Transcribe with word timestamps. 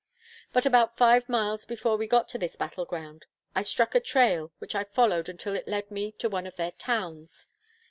But 0.51 0.65
about 0.65 0.97
five 0.97 1.29
miles 1.29 1.63
before 1.63 1.95
we 1.95 2.07
got 2.07 2.27
to 2.29 2.39
this 2.39 2.55
battle 2.55 2.85
ground, 2.85 3.27
I 3.53 3.61
struck 3.61 3.93
a 3.93 3.99
trail, 3.99 4.51
which 4.57 4.73
I 4.73 4.83
followed 4.83 5.29
until 5.29 5.53
it 5.55 5.67
led 5.67 5.91
me 5.91 6.11
to 6.13 6.27
one 6.27 6.47
of 6.47 6.55
their 6.55 6.71
towns. 6.71 7.45